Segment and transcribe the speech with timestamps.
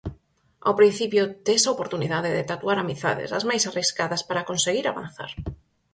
[0.65, 5.31] Ao principio tes a oportunidade de tatuar amizades, as máis arriscadas, para conseguir avanzar.